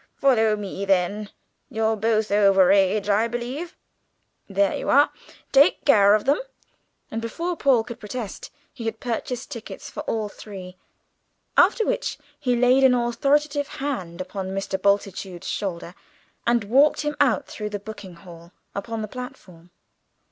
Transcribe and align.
follow 0.15 0.55
me 0.55 0.83
then. 0.83 1.29
You're 1.69 1.95
both 1.95 2.31
over 2.31 2.71
age, 2.71 3.07
I 3.07 3.27
believe. 3.27 3.77
There 4.49 4.75
you 4.75 4.89
are; 4.89 5.11
take 5.51 5.85
care 5.85 6.15
of 6.15 6.25
them." 6.25 6.39
And 7.11 7.21
before 7.21 7.55
Paul 7.55 7.83
could 7.83 7.99
protest, 7.99 8.49
he 8.73 8.85
had 8.85 8.99
purchased 8.99 9.51
tickets 9.51 9.91
for 9.91 9.99
all 10.09 10.27
three, 10.27 10.75
after 11.55 11.85
which 11.85 12.17
he 12.39 12.55
laid 12.55 12.83
an 12.83 12.95
authoritative 12.95 13.67
hand 13.67 14.21
upon 14.21 14.47
Mr. 14.55 14.81
Bultitude's 14.81 15.45
shoulder 15.47 15.93
and 16.47 16.63
walked 16.63 17.01
him 17.01 17.15
out 17.19 17.45
through 17.45 17.69
the 17.69 17.77
booking 17.77 18.15
hall 18.15 18.53
upon 18.73 19.03
the 19.03 19.07
platform. 19.07 19.69